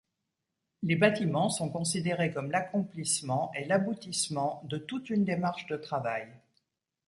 [0.81, 6.27] Les bâtiments sont considérés comme l’accomplissement et l’aboutissement de toute une démarche de travail.